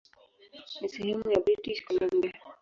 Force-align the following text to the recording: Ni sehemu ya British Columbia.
Ni 0.81 0.87
sehemu 0.93 1.25
ya 1.31 1.39
British 1.45 1.79
Columbia. 1.85 2.33